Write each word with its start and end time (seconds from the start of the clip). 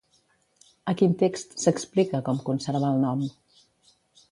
A 0.93 0.95
quin 1.01 1.13
text 1.23 1.53
s'explica 1.65 2.23
com 2.31 2.41
conservar 2.49 2.91
el 2.97 3.01
nom? 3.07 3.25